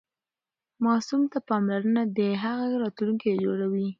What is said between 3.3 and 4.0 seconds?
جوړوي.